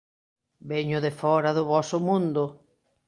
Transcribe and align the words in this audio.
“Veño 0.71 0.99
de 1.05 1.11
fóra 1.21 1.49
do 1.57 1.63
voso 1.73 1.97
mundo. 2.07 2.43